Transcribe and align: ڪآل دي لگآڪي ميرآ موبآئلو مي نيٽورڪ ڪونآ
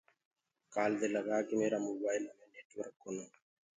ڪآل 0.73 0.91
دي 0.99 1.07
لگآڪي 1.15 1.53
ميرآ 1.59 1.79
موبآئلو 1.85 2.31
مي 2.39 2.45
نيٽورڪ 2.53 2.93
ڪونآ 3.01 3.25